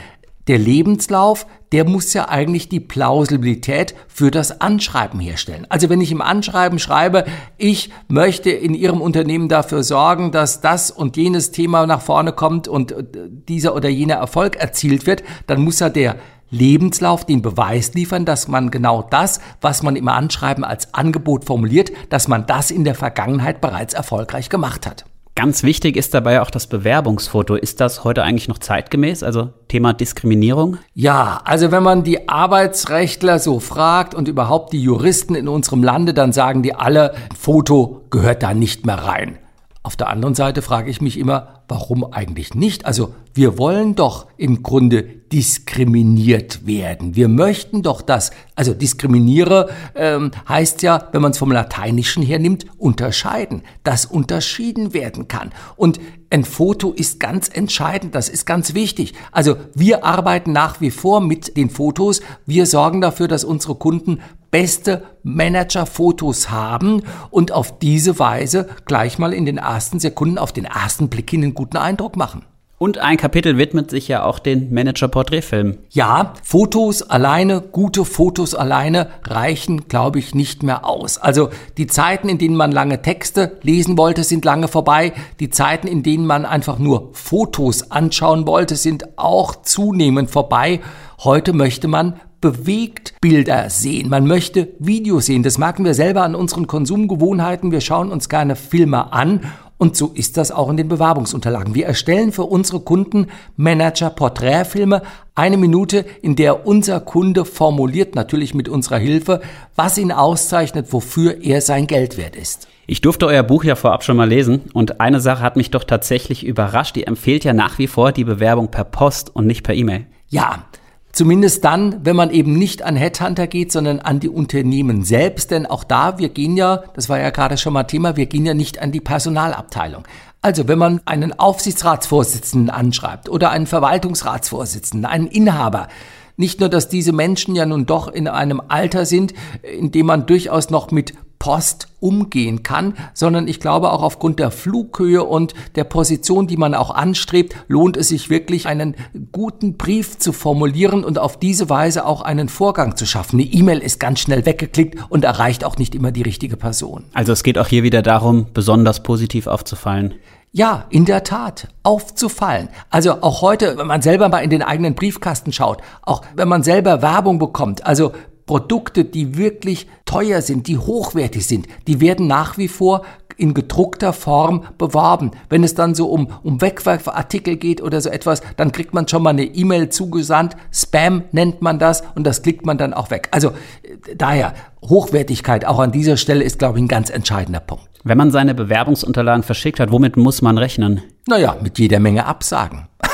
der 0.49 0.58
Lebenslauf, 0.58 1.46
der 1.70 1.88
muss 1.88 2.12
ja 2.12 2.28
eigentlich 2.28 2.68
die 2.68 2.80
Plausibilität 2.80 3.94
für 4.08 4.30
das 4.30 4.61
Anschreiben 4.61 5.20
herstellen. 5.20 5.66
Also 5.68 5.88
wenn 5.88 6.00
ich 6.00 6.12
im 6.12 6.20
Anschreiben 6.20 6.78
schreibe, 6.78 7.25
ich 7.56 7.90
möchte 8.08 8.50
in 8.50 8.75
Ihrem 8.75 9.00
Unternehmen 9.00 9.49
dafür 9.49 9.82
sorgen, 9.82 10.32
dass 10.32 10.61
das 10.61 10.90
und 10.90 11.16
jenes 11.16 11.50
Thema 11.50 11.87
nach 11.87 12.02
vorne 12.02 12.32
kommt 12.32 12.68
und 12.68 12.92
äh, 12.92 13.04
dieser 13.49 13.75
oder 13.75 13.88
jener 13.88 14.16
Erfolg 14.16 14.56
erzielt 14.56 15.06
wird, 15.06 15.22
dann 15.46 15.62
muss 15.62 15.80
ja 15.80 15.88
der 15.88 16.16
Lebenslauf 16.50 17.25
den 17.25 17.40
Beweis 17.40 17.94
liefern, 17.94 18.26
dass 18.26 18.46
man 18.46 18.70
genau 18.70 19.02
das, 19.02 19.40
was 19.62 19.82
man 19.82 19.96
im 19.96 20.08
Anschreiben 20.08 20.64
als 20.64 20.92
Angebot 20.92 21.46
formuliert, 21.46 21.92
dass 22.11 22.28
man 22.28 22.46
das 22.46 22.70
in 22.70 22.84
der 22.84 22.94
Vergangenheit 22.94 23.62
bereits 23.62 23.94
erfolgreich 23.94 24.50
gemacht 24.50 24.87
hat. 24.87 25.06
Ganz 25.42 25.64
wichtig 25.64 25.96
ist 25.96 26.14
dabei 26.14 26.40
auch 26.40 26.50
das 26.50 26.68
Bewerbungsfoto. 26.68 27.56
Ist 27.56 27.80
das 27.80 28.04
heute 28.04 28.22
eigentlich 28.22 28.46
noch 28.46 28.58
zeitgemäß? 28.58 29.25
Also 29.25 29.50
Thema 29.66 29.92
Diskriminierung? 29.92 30.76
Ja, 30.94 31.40
also 31.44 31.72
wenn 31.72 31.82
man 31.82 32.04
die 32.04 32.28
Arbeitsrechtler 32.28 33.40
so 33.40 33.58
fragt 33.58 34.14
und 34.14 34.28
überhaupt 34.28 34.72
die 34.72 34.80
Juristen 34.80 35.34
in 35.34 35.49
unserem 35.49 35.82
Lande, 35.82 36.14
dann 36.14 36.32
sagen 36.32 36.62
die 36.62 36.76
alle, 36.76 37.16
Foto 37.37 38.02
gehört 38.11 38.44
da 38.44 38.54
nicht 38.54 38.87
mehr 38.87 38.99
rein. 38.99 39.40
Auf 39.85 39.97
der 39.97 40.09
anderen 40.09 40.37
Seite 40.37 40.62
frage 40.62 40.91
ich 40.91 41.01
mich 41.01 41.19
immer, 41.19 41.65
warum 41.67 42.05
eigentlich 42.05 42.55
nicht? 42.55 42.87
Also 42.87 43.15
wir 43.35 43.59
wollen 43.59 43.97
doch 43.97 44.29
im 44.37 44.62
Grunde 44.62 45.03
diskriminiert 45.03 46.65
werden. 46.67 47.17
Wir 47.17 47.27
möchten 47.27 47.83
doch 47.83 48.01
das, 48.01 48.31
also 48.55 48.75
diskriminiere 48.75 49.71
ähm, 49.97 50.31
heißt 50.49 50.83
ja, 50.83 51.09
wenn 51.11 51.21
man 51.21 51.33
es 51.33 51.39
vom 51.39 51.51
Lateinischen 51.51 52.23
her 52.23 52.39
nimmt, 52.39 52.67
unterscheiden, 52.79 53.62
dass 53.83 54.07
unterschieden 54.07 54.95
werden 54.95 55.27
kann. 55.27 55.51
Und 55.75 55.99
ein 56.31 56.45
Foto 56.45 56.93
ist 56.93 57.19
ganz 57.19 57.49
entscheidend, 57.53 58.15
das 58.15 58.29
ist 58.29 58.47
ganz 58.47 58.75
wichtig. 58.75 59.15
Also 59.33 59.57
wir 59.75 60.05
arbeiten 60.05 60.53
nach 60.53 60.81
wie 60.81 60.93
vor 60.93 61.21
mit 61.21 61.57
den 61.57 61.71
Fotos. 61.71 62.21
Wir 62.47 62.67
sorgen 62.67 63.01
dafür, 63.01 63.27
dass 63.27 63.43
unsere 63.43 63.75
Kunden 63.75 64.21
beste 64.52 65.02
Manager-Fotos 65.25 66.50
haben 66.50 67.02
und 67.30 67.50
auf 67.50 67.80
diese 67.80 68.21
Weise 68.21 68.68
gleich 68.85 69.18
mal 69.18 69.32
in 69.32 69.47
den 69.47 69.59
ersten 69.59 69.99
Sekunden 69.99 70.38
auf 70.38 70.52
den 70.52 70.66
ersten 70.66 71.09
Blick 71.09 71.30
hin 71.30 71.42
einen 71.42 71.54
guten 71.54 71.78
Eindruck 71.78 72.16
machen. 72.16 72.44
Und 72.82 72.99
ein 72.99 73.16
Kapitel 73.16 73.59
widmet 73.59 73.90
sich 73.90 74.09
ja 74.09 74.25
auch 74.25 74.40
den 74.40 74.75
Manager-Porträtfilmen. 74.75 75.78
Ja, 75.90 76.35
Fotos 76.42 77.02
alleine, 77.02 77.61
gute 77.61 78.04
Fotos 78.04 78.56
alleine 78.56 79.06
reichen, 79.23 79.87
glaube 79.87 80.18
ich, 80.18 80.35
nicht 80.35 80.64
mehr 80.64 80.85
aus. 80.85 81.16
Also 81.16 81.50
die 81.78 81.87
Zeiten, 81.87 82.28
in 82.28 82.38
denen 82.38 82.56
man 82.56 82.73
lange 82.73 83.00
Texte 83.00 83.56
lesen 83.62 83.97
wollte, 83.97 84.25
sind 84.25 84.44
lange 84.44 84.66
vorbei. 84.66 85.12
Die 85.38 85.49
Zeiten, 85.49 85.87
in 85.87 86.02
denen 86.02 86.26
man 86.26 86.44
einfach 86.44 86.80
nur 86.80 87.11
Fotos 87.12 87.92
anschauen 87.92 88.49
wollte, 88.49 88.75
sind 88.75 89.16
auch 89.16 89.62
zunehmend 89.62 90.32
vorbei. 90.32 90.80
Heute 91.21 91.52
möchte 91.52 91.87
man 91.87 92.21
bewegt 92.42 93.14
Bilder 93.22 93.70
sehen. 93.70 94.11
Man 94.11 94.26
möchte 94.26 94.68
Videos 94.78 95.25
sehen. 95.26 95.42
Das 95.42 95.56
merken 95.56 95.87
wir 95.87 95.94
selber 95.94 96.22
an 96.22 96.34
unseren 96.34 96.66
Konsumgewohnheiten. 96.66 97.72
Wir 97.72 97.80
schauen 97.80 98.12
uns 98.12 98.28
gerne 98.28 98.54
Filme 98.54 99.14
an 99.14 99.40
und 99.82 99.96
so 99.96 100.12
ist 100.14 100.37
das 100.37 100.52
auch 100.52 100.70
in 100.70 100.76
den 100.76 100.87
Bewerbungsunterlagen. 100.87 101.75
Wir 101.75 101.87
erstellen 101.87 102.30
für 102.30 102.44
unsere 102.44 102.78
Kunden 102.78 103.26
Manager-Porträtfilme, 103.56 105.02
eine 105.34 105.56
Minute, 105.56 106.04
in 106.22 106.37
der 106.37 106.68
unser 106.68 107.00
Kunde 107.00 107.44
formuliert, 107.44 108.14
natürlich 108.14 108.54
mit 108.54 108.68
unserer 108.68 108.99
Hilfe, 108.99 109.40
was 109.75 109.99
ihn 109.99 110.12
auszeichnet, 110.12 110.92
wofür 110.92 111.42
er 111.42 111.62
sein 111.62 111.88
Geld 111.88 112.16
wert 112.16 112.37
ist. 112.37 112.68
Ich 112.87 113.00
durfte 113.00 113.26
euer 113.26 113.42
Buch 113.42 113.64
ja 113.64 113.75
vorab 113.75 114.04
schon 114.04 114.16
mal 114.16 114.28
lesen 114.28 114.62
und 114.72 115.00
eine 115.00 115.18
Sache 115.18 115.42
hat 115.42 115.56
mich 115.56 115.72
doch 115.72 115.82
tatsächlich 115.82 116.46
überrascht. 116.46 116.96
Ihr 116.96 117.08
empfehlt 117.08 117.42
ja 117.42 117.52
nach 117.52 117.80
wie 117.80 117.88
vor 117.88 118.12
die 118.12 118.22
Bewerbung 118.22 118.70
per 118.70 118.84
Post 118.84 119.34
und 119.34 119.49
nicht 119.49 119.64
per 119.64 119.75
E-Mail. 119.75 120.06
Ja, 120.28 120.66
Zumindest 121.12 121.62
dann, 121.64 122.04
wenn 122.04 122.16
man 122.16 122.31
eben 122.31 122.54
nicht 122.54 122.83
an 122.83 122.97
Headhunter 122.97 123.47
geht, 123.47 123.71
sondern 123.71 124.00
an 124.00 124.19
die 124.19 124.31
Unternehmen 124.31 125.04
selbst. 125.04 125.50
Denn 125.50 125.66
auch 125.66 125.85
da, 125.85 126.19
wir 126.19 126.31
gehen 126.31 126.57
ja, 126.57 126.85
das 126.95 127.11
war 127.11 127.21
ja 127.21 127.28
gerade 127.28 127.59
schon 127.59 127.75
mal 127.75 127.85
Thema, 127.85 128.16
wir 128.16 128.26
gehen 128.26 128.47
ja 128.47 128.54
nicht 128.54 128.81
an 128.81 128.92
die 128.92 129.00
Personalabteilung. 129.00 130.04
Also 130.40 130.69
wenn 130.69 130.78
man 130.78 131.02
einen 131.04 131.38
Aufsichtsratsvorsitzenden 131.38 132.71
anschreibt 132.71 133.28
oder 133.28 133.50
einen 133.50 133.66
Verwaltungsratsvorsitzenden, 133.66 135.04
einen 135.04 135.26
Inhaber, 135.26 135.88
nicht 136.37 136.61
nur, 136.61 136.69
dass 136.69 136.89
diese 136.89 137.12
Menschen 137.12 137.55
ja 137.55 137.67
nun 137.67 137.87
doch 137.87 138.09
in 138.09 138.29
einem 138.29 138.62
Alter 138.69 139.07
sind, 139.07 139.35
in 139.62 139.91
dem 139.93 140.07
man 140.07 140.27
durchaus 140.27 140.71
noch 140.71 140.91
mit 140.91 141.15
Post 141.43 141.89
umgehen 141.99 142.62
kann, 142.62 142.95
sondern 143.15 143.49
ich 143.49 143.59
glaube 143.59 143.91
auch 143.91 144.05
aufgrund 144.05 144.39
der 144.39 144.53
Flughöhe 144.53 145.25
und 145.25 145.55
der 145.75 145.83
Position, 145.83 146.47
die 146.47 146.57
man 146.57 146.73
auch 146.73 146.91
anstrebt, 146.91 147.57
lohnt 147.67 147.97
es 147.97 148.11
sich 148.11 148.31
wirklich 148.31 148.69
einen 148.69 148.95
guten 149.33 149.77
Brief 149.77 150.19
zu 150.19 150.33
formulieren 150.33 151.03
und 151.03 151.19
auf 151.19 151.37
diese 151.41 151.69
Weise 151.69 152.07
auch 152.07 152.23
einen 152.23 152.49
Vorgang 152.49 152.97
zu 152.97 153.07
schaffen. 153.07 153.41
Eine 153.41 153.51
E-Mail 153.51 153.79
ist 153.79 153.99
ganz 153.99 154.21
schnell 154.21 154.47
weggeklickt 154.47 154.99
und 155.09 155.25
erreicht 155.25 155.65
auch 155.65 155.79
nicht 155.79 155.97
immer 155.97 156.12
die 156.12 156.23
richtige 156.23 156.57
Person. 156.57 157.07
Also 157.12 157.33
es 157.33 157.43
geht 157.43 157.59
auch 157.59 157.67
hier 157.67 157.83
wieder 157.83 158.03
darum, 158.03 158.47
besonders 158.55 159.03
positiv 159.03 159.49
aufzufallen. 159.49 160.15
Ja, 160.54 160.85
in 160.90 161.06
der 161.06 161.25
Tat, 161.25 161.68
aufzufallen. 161.82 162.68
Also 162.90 163.23
auch 163.23 163.40
heute, 163.40 163.78
wenn 163.78 163.87
man 163.87 164.02
selber 164.02 164.28
mal 164.28 164.40
in 164.40 164.50
den 164.50 164.62
eigenen 164.62 164.94
Briefkasten 164.94 165.50
schaut, 165.50 165.80
auch 166.02 166.21
wenn 166.37 166.47
man 166.47 166.62
selber 166.62 167.00
Werbung 167.00 167.38
bekommt, 167.38 167.87
also 167.87 168.12
Produkte, 168.44 169.06
die 169.06 169.38
wirklich 169.38 169.87
teuer 170.04 170.42
sind, 170.42 170.66
die 170.66 170.76
hochwertig 170.76 171.47
sind, 171.47 171.68
die 171.87 172.02
werden 172.02 172.26
nach 172.26 172.59
wie 172.59 172.68
vor 172.68 173.02
in 173.42 173.54
gedruckter 173.54 174.12
Form 174.12 174.62
beworben. 174.78 175.32
Wenn 175.49 175.64
es 175.64 175.75
dann 175.75 175.94
so 175.94 176.06
um, 176.06 176.28
um 176.44 176.61
Wegwerfartikel 176.62 177.56
geht 177.56 177.82
oder 177.82 178.00
so 178.00 178.08
etwas, 178.08 178.40
dann 178.56 178.70
kriegt 178.70 178.94
man 178.94 179.08
schon 179.08 179.22
mal 179.25 179.30
eine 179.30 179.42
E-Mail 179.42 179.88
zugesandt. 179.88 180.56
Spam 180.72 181.25
nennt 181.32 181.61
man 181.61 181.80
das 181.80 182.04
und 182.14 182.25
das 182.25 182.42
klickt 182.42 182.64
man 182.64 182.78
dann 182.78 182.94
auch 182.94 183.11
weg. 183.11 183.28
Also 183.32 183.49
äh, 183.49 184.14
daher, 184.16 184.54
Hochwertigkeit 184.82 185.64
auch 185.64 185.80
an 185.80 185.92
dieser 185.92 186.16
Stelle 186.16 186.44
ist, 186.44 186.58
glaube 186.58 186.78
ich, 186.78 186.84
ein 186.84 186.88
ganz 186.88 187.11
entscheidender 187.11 187.61
Punkt. 187.61 187.88
Wenn 188.04 188.18
man 188.18 188.30
seine 188.30 188.54
Bewerbungsunterlagen 188.54 189.42
verschickt 189.42 189.80
hat, 189.80 189.92
womit 189.92 190.16
muss 190.16 190.40
man 190.40 190.56
rechnen? 190.56 191.02
Naja, 191.28 191.56
mit 191.61 191.78
jeder 191.78 192.00
Menge 192.00 192.26
Absagen. 192.26 192.88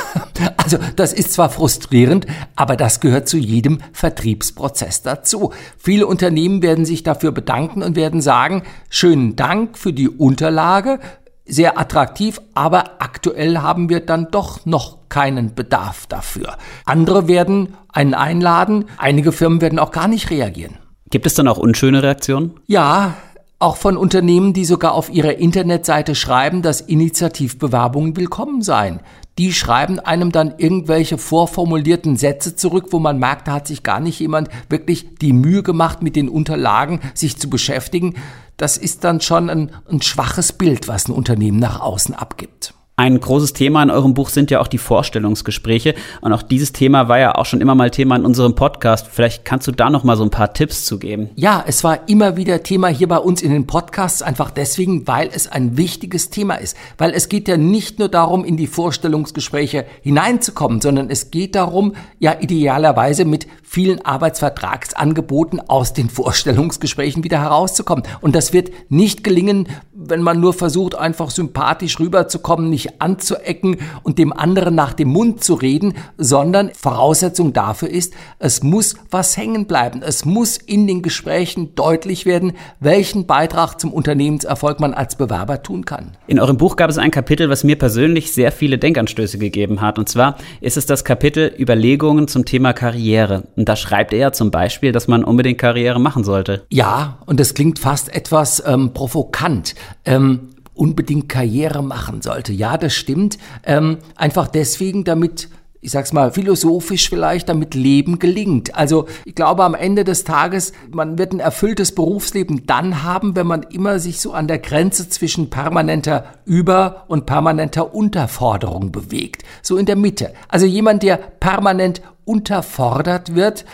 Also 0.57 0.79
das 0.97 1.13
ist 1.13 1.33
zwar 1.33 1.51
frustrierend, 1.51 2.27
aber 2.57 2.77
das 2.77 3.01
gehört 3.01 3.29
zu 3.29 3.39
jedem 3.39 3.79
Vertriebsprozess 3.93 5.03
dazu. 5.03 5.53
Viele 5.77 6.07
Unternehmen 6.07 6.63
werden 6.63 6.85
sich 6.85 7.03
dafür 7.03 7.33
bedanken 7.33 7.83
und 7.83 7.97
werden 7.97 8.21
sagen, 8.21 8.63
schönen 8.91 9.37
Dank 9.37 9.79
für 9.79 9.93
die 9.93 10.09
Unterlage, 10.09 11.01
sehr 11.47 11.79
attraktiv, 11.79 12.41
aber 12.55 13.01
aktuell 13.01 13.59
haben 13.59 13.89
wir 13.89 14.01
dann 14.01 14.31
doch 14.31 14.67
noch 14.67 15.09
keinen 15.09 15.55
Bedarf 15.55 16.07
dafür. 16.07 16.57
Andere 16.85 17.27
werden 17.27 17.75
einen 17.91 18.15
einladen, 18.15 18.85
einige 18.99 19.33
Firmen 19.33 19.61
werden 19.61 19.79
auch 19.79 19.91
gar 19.91 20.09
nicht 20.09 20.31
reagieren. 20.31 20.75
Gibt 21.11 21.27
es 21.27 21.35
dann 21.35 21.49
auch 21.49 21.57
unschöne 21.57 22.03
Reaktionen? 22.03 22.53
Ja, 22.67 23.15
auch 23.61 23.77
von 23.77 23.97
Unternehmen, 23.97 24.53
die 24.53 24.65
sogar 24.65 24.93
auf 24.93 25.11
ihrer 25.11 25.39
Internetseite 25.39 26.15
schreiben, 26.15 26.63
dass 26.63 26.81
Initiativbewerbungen 26.81 28.17
willkommen 28.17 28.63
seien. 28.63 29.01
Die 29.38 29.52
schreiben 29.52 30.00
einem 30.00 30.33
dann 30.33 30.54
irgendwelche 30.59 31.16
vorformulierten 31.16 32.16
Sätze 32.16 32.57
zurück, 32.57 32.88
wo 32.90 32.99
man 32.99 33.18
merkt, 33.18 33.47
da 33.47 33.52
hat 33.52 33.68
sich 33.68 33.85
gar 33.85 34.00
nicht 34.00 34.18
jemand 34.18 34.49
wirklich 34.68 35.14
die 35.21 35.33
Mühe 35.33 35.62
gemacht, 35.62 36.02
mit 36.02 36.16
den 36.16 36.28
Unterlagen 36.28 37.00
sich 37.14 37.38
zu 37.38 37.49
beschäftigen. 37.49 38.14
Das 38.57 38.76
ist 38.76 39.04
dann 39.04 39.21
schon 39.21 39.49
ein, 39.49 39.71
ein 39.88 40.02
schwaches 40.02 40.52
Bild, 40.52 40.88
was 40.88 41.09
ein 41.09 41.12
Unternehmen 41.12 41.61
nach 41.61 41.80
außen 41.80 42.14
abgibt. 42.14 42.75
Ein 42.99 43.21
großes 43.21 43.52
Thema 43.52 43.81
in 43.85 43.93
eurem 43.93 44.12
Buch 44.12 44.28
sind 44.28 44.50
ja 44.50 44.59
auch 44.59 44.67
die 44.67 44.76
Vorstellungsgespräche. 44.76 45.95
Und 46.21 46.33
auch 46.33 46.43
dieses 46.43 46.73
Thema 46.73 47.09
war 47.09 47.21
ja 47.21 47.37
auch 47.37 47.47
schon 47.47 47.61
immer 47.61 47.76
mal 47.76 47.93
Thema 47.93 48.17
in 48.17 48.25
unserem 48.25 48.57
Podcast. 48.57 49.07
Vielleicht 49.09 49.45
kannst 49.45 49.69
du 49.69 49.71
da 49.71 49.88
noch 49.88 50.02
mal 50.02 50.17
so 50.17 50.25
ein 50.25 50.31
paar 50.31 50.52
Tipps 50.52 50.85
zu 50.85 50.99
geben. 50.99 51.31
Ja, 51.37 51.62
es 51.64 51.85
war 51.85 52.09
immer 52.09 52.37
wieder 52.37 52.64
Thema 52.64 52.88
hier 52.88 53.07
bei 53.07 53.19
uns 53.19 53.40
in 53.40 53.52
den 53.52 53.69
Podcasts, 53.69 54.21
einfach 54.21 54.50
deswegen, 54.50 55.07
weil 55.07 55.31
es 55.33 55.47
ein 55.47 55.76
wichtiges 55.76 56.31
Thema 56.31 56.57
ist. 56.57 56.76
Weil 56.97 57.12
es 57.12 57.28
geht 57.28 57.47
ja 57.47 57.57
nicht 57.57 58.00
nur 58.00 58.09
darum, 58.09 58.45
in 58.45 58.57
die 58.57 58.67
Vorstellungsgespräche 58.67 59.87
hineinzukommen, 60.02 60.81
sondern 60.81 61.09
es 61.09 61.31
geht 61.31 61.55
darum, 61.55 61.95
ja 62.19 62.35
idealerweise 62.40 63.25
mit 63.25 63.47
vielen 63.62 64.05
Arbeitsvertragsangeboten 64.05 65.61
aus 65.69 65.93
den 65.93 66.11
Vorstellungsgesprächen 66.11 67.23
wieder 67.23 67.40
herauszukommen. 67.40 68.02
Und 68.21 68.35
das 68.35 68.52
wird 68.52 68.73
nicht 68.88 69.23
gelingen, 69.23 69.69
wenn 70.11 70.23
man 70.23 70.41
nur 70.41 70.53
versucht, 70.53 70.95
einfach 70.95 71.31
sympathisch 71.31 71.99
rüberzukommen, 72.00 72.71
nicht 72.71 73.00
anzuecken 73.00 73.77
und 74.03 74.19
dem 74.19 74.33
anderen 74.33 74.75
nach 74.75 74.93
dem 74.93 75.09
Mund 75.09 75.43
zu 75.43 75.55
reden, 75.55 75.95
sondern 76.17 76.71
Voraussetzung 76.75 77.53
dafür 77.53 77.91
ist, 77.91 78.15
es 78.38 78.62
muss 78.62 78.97
was 79.11 79.37
hängen 79.37 79.67
bleiben. 79.67 80.03
Es 80.03 80.25
muss 80.25 80.57
in 80.57 80.87
den 80.87 81.03
Gesprächen 81.03 81.75
deutlich 81.75 82.27
werden, 82.27 82.53
welchen 82.81 83.27
Beitrag 83.27 83.81
zum 83.81 83.93
Unternehmenserfolg 83.93 84.81
man 84.81 84.95
als 84.95 85.17
Bewerber 85.17 85.62
tun 85.62 85.85
kann. 85.85 86.17
In 86.27 86.41
eurem 86.41 86.57
Buch 86.57 86.77
gab 86.77 86.91
es 86.91 86.99
ein 86.99 87.11
Kapitel, 87.11 87.50
was 87.50 87.65
mir 87.65 87.77
persönlich 87.77 88.33
sehr 88.33 88.53
viele 88.53 88.79
Denkanstöße 88.79 89.38
gegeben 89.38 89.81
hat. 89.81 89.99
Und 89.99 90.09
zwar 90.09 90.37
ist 90.61 90.77
es 90.77 90.87
das 90.87 91.05
Kapitel 91.05 91.55
Überlegungen 91.59 92.29
zum 92.29 92.45
Thema 92.45 92.73
Karriere. 92.73 93.45
Und 93.57 93.69
da 93.69 93.77
schreibt 93.77 94.12
er 94.12 94.33
zum 94.33 94.50
Beispiel, 94.50 94.93
dass 94.93 95.09
man 95.09 95.25
unbedingt 95.25 95.59
Karriere 95.59 96.00
machen 96.00 96.25
sollte. 96.25 96.67
Ja, 96.71 97.19
und 97.27 97.41
das 97.41 97.55
klingt 97.55 97.79
fast 97.79 98.15
etwas 98.15 98.62
ähm, 98.67 98.93
provokant. 98.93 99.75
Ähm, 100.09 100.50
unbedingt 100.75 101.29
Karriere 101.29 101.83
machen 101.83 102.23
sollte. 102.23 102.53
Ja, 102.53 102.79
das 102.79 102.95
stimmt. 102.95 103.37
Ähm, 103.65 103.99
einfach 104.15 104.47
deswegen, 104.47 105.03
damit 105.05 105.49
ich 105.81 105.93
sag's 105.93 106.12
mal, 106.12 106.33
philosophisch 106.33 107.09
vielleicht, 107.09 107.49
damit 107.49 107.75
Leben 107.75 108.19
gelingt. 108.19 108.75
Also 108.75 109.07
ich 109.25 109.35
glaube 109.35 109.65
am 109.65 109.75
Ende 109.75 110.03
des 110.05 110.25
Tages, 110.25 110.73
man 110.91 111.19
wird 111.19 111.33
ein 111.33 111.41
erfülltes 111.41 111.95
Berufsleben 111.95 112.67
dann 112.67 113.05
haben, 113.05 113.37
wenn 113.37 113.47
man 113.47 113.62
immer 113.62 113.99
sich 114.00 114.21
so 114.21 114.33
an 114.33 114.49
der 114.49 114.59
Grenze 114.59 115.09
zwischen 115.09 115.50
permanenter 115.50 116.25
Über- 116.45 117.05
und 117.07 117.27
permanenter 117.27 117.95
Unterforderung 117.95 118.91
bewegt. 118.91 119.45
So 119.62 119.77
in 119.77 119.87
der 119.87 119.97
Mitte. 119.97 120.33
Also 120.49 120.67
jemand, 120.67 121.05
der 121.05 121.17
permanent 121.17 122.03
unterfordert 122.25 123.35
wird, 123.35 123.65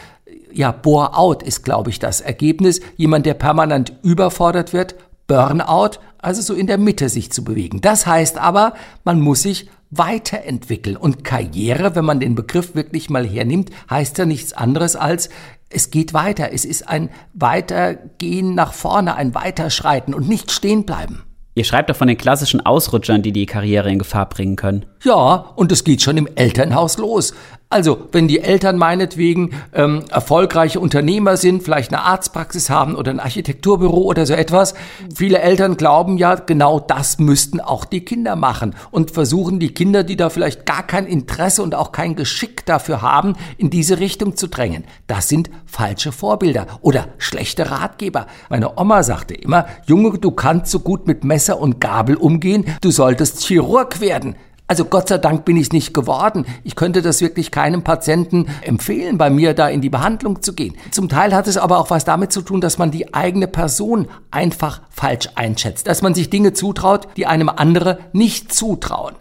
ja, 0.53 0.71
Bore-out 0.73 1.43
ist, 1.43 1.65
glaube 1.65 1.91
ich, 1.91 1.99
das 1.99 2.21
Ergebnis. 2.21 2.81
Jemand, 2.97 3.27
der 3.27 3.35
permanent 3.35 3.95
überfordert 4.03 4.73
wird, 4.73 4.95
Burnout, 5.27 5.99
also 6.25 6.43
so 6.43 6.55
in 6.55 6.67
der 6.67 6.79
Mitte 6.79 7.09
sich 7.09 7.31
zu 7.31 7.45
bewegen. 7.45 7.81
Das 7.81 8.07
heißt 8.07 8.39
aber, 8.39 8.75
man 9.05 9.21
muss 9.21 9.43
sich 9.43 9.69
weiterentwickeln. 9.91 10.97
Und 10.97 11.25
Karriere, 11.25 11.95
wenn 11.95 12.05
man 12.05 12.21
den 12.21 12.35
Begriff 12.35 12.75
wirklich 12.75 13.11
mal 13.11 13.27
hernimmt, 13.27 13.71
heißt 13.91 14.19
ja 14.19 14.27
nichts 14.27 14.53
anderes 14.53 14.97
als, 14.97 15.29
es 15.71 15.91
geht 15.91 16.15
weiter. 16.15 16.53
Es 16.53 16.65
ist 16.65 16.89
ein 16.89 17.11
Weitergehen 17.33 18.55
nach 18.55 18.73
vorne, 18.73 19.17
ein 19.17 19.35
Weiterschreiten 19.35 20.15
und 20.15 20.29
nicht 20.29 20.51
stehen 20.51 20.85
bleiben. 20.85 21.25
Ihr 21.57 21.65
schreibt 21.65 21.89
doch 21.89 21.97
von 21.97 22.09
den 22.09 22.17
klassischen 22.17 22.65
Ausrutschern, 22.67 23.23
die 23.23 23.31
die 23.31 23.47
Karriere 23.47 23.91
in 23.91 24.01
Gefahr 24.01 24.29
bringen 24.29 24.57
können. 24.57 24.87
Ja, 25.05 25.53
und 25.55 25.71
es 25.71 25.85
geht 25.85 26.03
schon 26.03 26.17
im 26.17 26.29
Elternhaus 26.35 26.99
los. 26.99 27.33
Also, 27.75 28.07
wenn 28.13 28.29
die 28.29 28.39
Eltern 28.39 28.77
meinetwegen 28.77 29.51
ähm, 29.73 30.05
erfolgreiche 30.09 30.79
Unternehmer 30.79 31.37
sind, 31.37 31.65
vielleicht 31.65 31.93
eine 31.93 32.05
Arztpraxis 32.05 32.71
haben 32.71 32.95
oder 32.95 33.11
ein 33.11 33.19
Architekturbüro 33.19 34.03
oder 34.03 34.27
so 34.27 34.35
etwas, 34.35 34.75
viele 35.13 35.41
Eltern 35.41 35.77
glauben 35.77 36.17
ja, 36.17 36.37
genau 36.37 36.79
das 36.79 37.19
müssten 37.19 37.59
auch 37.59 37.85
die 37.85 38.05
Kinder 38.05 38.37
machen 38.37 38.77
und 38.93 39.11
versuchen 39.11 39.59
die 39.59 39.75
Kinder, 39.75 40.05
die 40.05 40.15
da 40.15 40.31
vielleicht 40.31 40.67
gar 40.67 40.87
kein 40.87 41.05
Interesse 41.05 41.65
und 41.65 41.75
auch 41.75 41.91
kein 41.91 42.15
Geschick 42.15 42.65
dafür 42.65 43.03
haben, 43.03 43.35
in 43.59 43.71
diese 43.71 43.99
Richtung 43.99 44.37
zu 44.37 44.47
drängen. 44.47 44.85
Das 45.09 45.29
sind 45.29 45.51
falsche 45.67 46.13
Vorbilder 46.13 46.69
oder 46.81 47.09
schlechte 47.19 47.73
Ratgeber. 47.73 48.29
Meine 48.51 48.79
Oma 48.79 49.03
sagte 49.03 49.35
immer, 49.35 49.67
Junge, 49.87 50.17
du 50.21 50.31
kannst 50.31 50.71
so 50.71 50.79
gut 50.79 51.09
mit 51.09 51.25
Messer 51.25 51.59
und 51.59 51.81
Gabel 51.81 52.15
umgehen, 52.15 52.67
du 52.83 52.93
solltest 52.93 53.45
Chirurg 53.45 54.01
werden. 54.01 54.37
Also 54.67 54.87
Gott 54.87 55.09
sei 55.09 55.19
Dank 55.19 55.45
bin 55.45 55.59
ich 55.59 55.73
nicht 55.73 55.93
geworden. 55.93 56.47
Ich 56.63 56.75
könnte 56.75 57.03
das 57.03 57.21
wirklich 57.21 57.51
keinem 57.51 57.85
Patienten 57.85 58.47
empfehlen, 58.63 59.19
bei 59.19 59.29
mir 59.29 59.53
da 59.53 59.69
in 59.69 59.83
die 59.83 59.91
Behandlung 59.91 60.43
zu 60.43 60.55
gehen. 60.55 60.75
Zum 60.91 61.11
Teil 61.11 61.35
hat 61.35 61.47
es 61.47 61.59
aber 61.59 61.79
auch 61.79 61.91
was 61.91 62.07
damit 62.07 62.33
zu 62.33 62.41
tun, 62.41 62.63
dass 62.63 62.79
man 62.79 62.91
die 62.91 63.13
eigene 63.13 63.47
Person 63.47 64.09
einfach 64.31 64.81
falsch 64.89 65.29
einschätzt, 65.35 65.87
dass 65.87 66.01
man 66.01 66.15
sich 66.15 66.31
Dinge 66.31 66.55
zutraut, 66.55 67.09
die 67.19 67.27
einem 67.27 67.51
andere 67.51 67.99
nicht 68.13 68.55
zutrauen. 68.55 69.17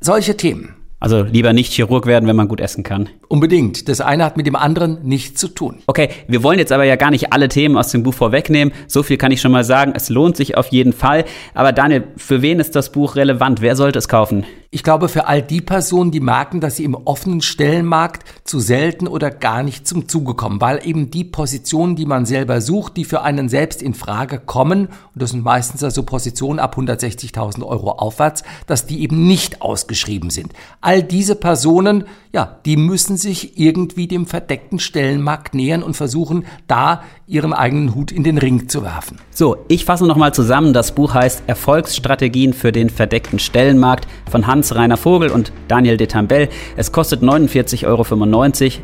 Solche 0.00 0.36
Themen. 0.36 0.74
Also 1.00 1.22
lieber 1.22 1.52
nicht 1.52 1.72
Chirurg 1.72 2.06
werden, 2.06 2.28
wenn 2.28 2.34
man 2.34 2.48
gut 2.48 2.60
essen 2.60 2.82
kann. 2.82 3.08
Unbedingt. 3.28 3.88
Das 3.88 4.00
eine 4.00 4.24
hat 4.24 4.36
mit 4.36 4.48
dem 4.48 4.56
anderen 4.56 4.98
nichts 5.04 5.40
zu 5.40 5.46
tun. 5.46 5.76
Okay, 5.86 6.08
wir 6.26 6.42
wollen 6.42 6.58
jetzt 6.58 6.72
aber 6.72 6.82
ja 6.84 6.96
gar 6.96 7.12
nicht 7.12 7.32
alle 7.32 7.48
Themen 7.48 7.76
aus 7.76 7.92
dem 7.92 8.02
Buch 8.02 8.14
vorwegnehmen. 8.14 8.74
So 8.88 9.04
viel 9.04 9.16
kann 9.16 9.30
ich 9.30 9.40
schon 9.40 9.52
mal 9.52 9.62
sagen. 9.62 9.92
Es 9.94 10.08
lohnt 10.08 10.36
sich 10.36 10.56
auf 10.56 10.68
jeden 10.68 10.92
Fall. 10.92 11.24
Aber 11.54 11.70
Daniel, 11.70 12.08
für 12.16 12.42
wen 12.42 12.58
ist 12.58 12.74
das 12.74 12.90
Buch 12.90 13.14
relevant? 13.14 13.60
Wer 13.60 13.76
sollte 13.76 14.00
es 14.00 14.08
kaufen? 14.08 14.44
Ich 14.70 14.82
glaube, 14.82 15.08
für 15.08 15.26
all 15.26 15.40
die 15.40 15.62
Personen, 15.62 16.10
die 16.10 16.20
merken, 16.20 16.60
dass 16.60 16.76
sie 16.76 16.84
im 16.84 16.94
offenen 16.94 17.40
Stellenmarkt 17.40 18.28
zu 18.44 18.60
selten 18.60 19.08
oder 19.08 19.30
gar 19.30 19.62
nicht 19.62 19.88
zum 19.88 20.08
Zuge 20.08 20.34
kommen, 20.34 20.60
weil 20.60 20.86
eben 20.86 21.10
die 21.10 21.24
Positionen, 21.24 21.96
die 21.96 22.04
man 22.04 22.26
selber 22.26 22.60
sucht, 22.60 22.98
die 22.98 23.06
für 23.06 23.22
einen 23.22 23.48
selbst 23.48 23.80
in 23.80 23.94
Frage 23.94 24.38
kommen, 24.38 24.88
und 24.88 25.22
das 25.22 25.30
sind 25.30 25.42
meistens 25.42 25.82
also 25.82 26.02
Positionen 26.02 26.58
ab 26.58 26.76
160.000 26.76 27.64
Euro 27.64 27.92
aufwärts, 27.92 28.42
dass 28.66 28.84
die 28.84 29.00
eben 29.00 29.26
nicht 29.26 29.62
ausgeschrieben 29.62 30.28
sind. 30.28 30.52
All 30.82 31.02
diese 31.02 31.34
Personen, 31.34 32.04
ja, 32.34 32.58
die 32.66 32.76
müssen 32.76 33.16
sich 33.16 33.58
irgendwie 33.58 34.06
dem 34.06 34.26
verdeckten 34.26 34.80
Stellenmarkt 34.80 35.54
nähern 35.54 35.82
und 35.82 35.94
versuchen, 35.94 36.44
da 36.66 37.04
ihren 37.26 37.54
eigenen 37.54 37.94
Hut 37.94 38.12
in 38.12 38.22
den 38.22 38.36
Ring 38.36 38.68
zu 38.68 38.82
werfen. 38.82 39.18
So, 39.30 39.56
ich 39.68 39.86
fasse 39.86 40.06
nochmal 40.06 40.34
zusammen. 40.34 40.74
Das 40.74 40.92
Buch 40.92 41.14
heißt 41.14 41.44
Erfolgsstrategien 41.46 42.52
für 42.52 42.70
den 42.70 42.90
verdeckten 42.90 43.38
Stellenmarkt 43.38 44.06
von 44.30 44.46
Hans 44.46 44.57
Hans-Rainer 44.58 44.96
Vogel 44.96 45.30
und 45.30 45.52
Daniel 45.68 45.96
Detambell. 45.96 46.48
Es 46.76 46.90
kostet 46.90 47.22
49,95 47.22 47.86
Euro. 47.86 48.04